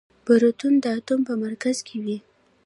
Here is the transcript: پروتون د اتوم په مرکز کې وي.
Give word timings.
پروتون 0.25 0.73
د 0.83 0.85
اتوم 0.97 1.21
په 1.27 1.33
مرکز 1.43 1.77
کې 1.87 1.97
وي. 2.03 2.17